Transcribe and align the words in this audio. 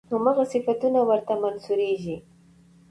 همغه 0.13 0.43
صفتونه 0.51 0.99
ورته 1.09 1.33
منسوبېږي. 1.41 2.17